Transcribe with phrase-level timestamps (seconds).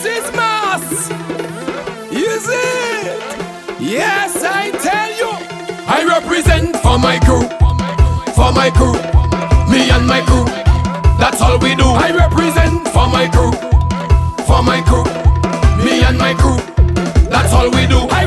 [0.00, 1.10] This is mass.
[2.12, 3.18] Is it.
[3.80, 5.30] Yes, I tell you.
[5.90, 7.42] I represent for my crew.
[8.38, 8.94] For my crew.
[9.66, 10.44] Me and my crew.
[11.18, 11.82] That's all we do.
[11.82, 13.50] I represent for my crew.
[14.46, 15.02] For my crew.
[15.84, 16.62] Me and my crew.
[17.28, 17.98] That's all we do.
[18.06, 18.24] I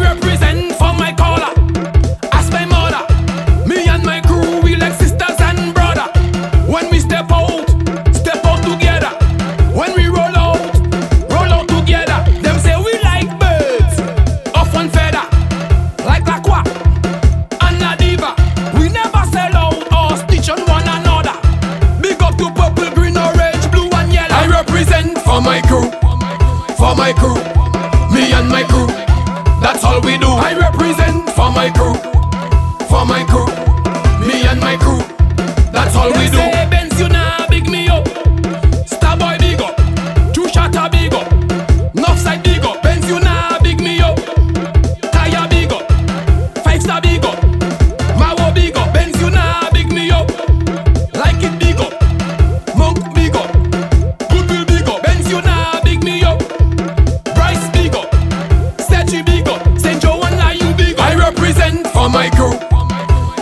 [28.22, 28.88] me and my crew.
[29.62, 30.28] That's all we do.
[30.28, 31.98] I represent for my crew,
[32.90, 33.50] for my crew,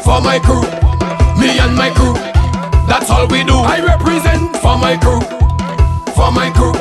[0.09, 0.65] for my crew,
[1.39, 2.15] me and my crew.
[2.89, 3.53] That's all we do.
[3.53, 5.21] I represent for my crew,
[6.17, 6.73] for my crew,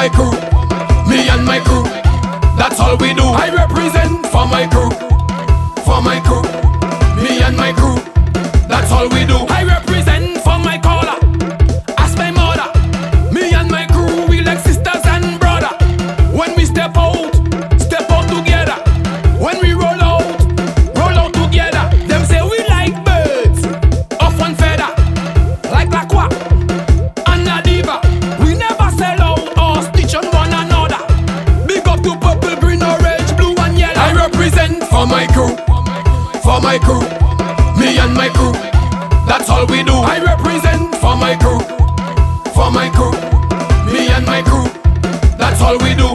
[0.00, 0.32] my crew,
[1.10, 1.84] me and my crew.
[2.56, 3.22] That's all we do.
[3.22, 4.88] I represent for my crew,
[5.84, 6.40] for my crew,
[7.22, 8.00] me and my crew.
[8.66, 9.36] That's all we do.
[9.52, 10.99] I represent for my caller,
[32.02, 34.00] to purple, green, orange, blue and yellow.
[34.00, 35.54] I represent for my crew,
[36.44, 37.02] for my crew.
[37.78, 38.52] Me and my crew,
[39.26, 39.94] that's all we do.
[39.94, 41.60] I represent for my crew,
[42.52, 43.12] for my crew.
[43.92, 44.68] Me and my crew,
[45.38, 46.09] that's all we do.